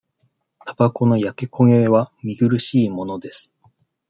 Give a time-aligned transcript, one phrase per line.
[0.65, 3.53] たばこの焼け焦げは、見苦しいものです。